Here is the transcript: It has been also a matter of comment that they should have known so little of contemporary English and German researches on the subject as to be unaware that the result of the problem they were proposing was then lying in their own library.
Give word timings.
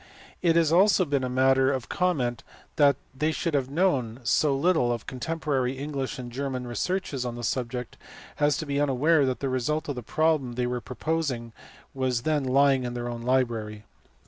It 0.41 0.55
has 0.55 0.71
been 0.71 0.79
also 0.79 1.03
a 1.05 1.29
matter 1.29 1.71
of 1.71 1.87
comment 1.87 2.43
that 2.77 2.95
they 3.15 3.31
should 3.31 3.53
have 3.53 3.69
known 3.69 4.19
so 4.23 4.57
little 4.57 4.91
of 4.91 5.05
contemporary 5.05 5.73
English 5.77 6.17
and 6.17 6.31
German 6.31 6.65
researches 6.65 7.23
on 7.23 7.35
the 7.35 7.43
subject 7.43 7.97
as 8.39 8.57
to 8.57 8.65
be 8.65 8.81
unaware 8.81 9.27
that 9.27 9.41
the 9.41 9.47
result 9.49 9.87
of 9.89 9.95
the 9.95 10.01
problem 10.01 10.53
they 10.53 10.65
were 10.65 10.81
proposing 10.81 11.53
was 11.93 12.23
then 12.23 12.43
lying 12.43 12.83
in 12.83 12.95
their 12.95 13.09
own 13.09 13.21
library. 13.21 13.83